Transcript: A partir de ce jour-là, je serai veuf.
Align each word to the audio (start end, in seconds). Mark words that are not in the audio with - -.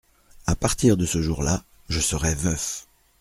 A 0.47 0.55
partir 0.55 0.97
de 0.97 1.05
ce 1.05 1.21
jour-là, 1.21 1.63
je 1.87 1.99
serai 1.99 2.33
veuf. 2.33 2.87